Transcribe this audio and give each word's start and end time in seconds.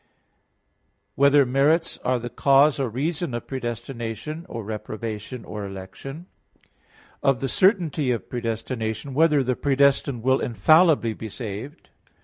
(5) 0.01 0.07
Whether 1.13 1.45
merits 1.45 1.99
are 1.99 2.17
the 2.17 2.31
cause 2.31 2.79
or 2.79 2.89
reason 2.89 3.35
of 3.35 3.45
predestination, 3.45 4.47
or 4.49 4.63
reprobation, 4.63 5.45
or 5.45 5.63
election? 5.63 6.25
(6) 6.63 6.69
of 7.21 7.39
the 7.39 7.47
certainty 7.47 8.09
of 8.11 8.27
predestination; 8.27 9.13
whether 9.13 9.43
the 9.43 9.55
predestined 9.55 10.23
will 10.23 10.39
infallibly 10.39 11.13
be 11.13 11.29
saved? 11.29 11.89